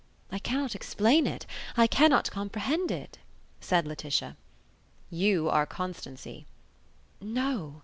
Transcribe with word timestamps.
"I 0.31 0.39
cannot 0.39 0.73
explain 0.73 1.27
it; 1.27 1.45
I 1.77 1.85
cannot 1.85 2.31
comprehend 2.31 2.89
it," 2.89 3.19
said 3.59 3.85
Laetitia. 3.85 4.35
"You 5.11 5.47
are 5.47 5.67
Constancy." 5.67 6.47
"No." 7.21 7.79